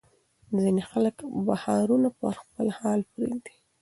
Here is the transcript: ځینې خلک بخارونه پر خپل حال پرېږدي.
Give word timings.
ځینې 0.59 0.81
خلک 0.91 1.15
بخارونه 1.47 2.07
پر 2.19 2.33
خپل 2.41 2.67
حال 2.79 2.99
پرېږدي. 3.11 3.55